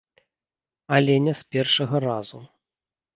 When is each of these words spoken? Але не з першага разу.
Але 0.95 1.17
не 1.25 1.33
з 1.41 1.57
першага 1.57 2.01
разу. 2.07 2.41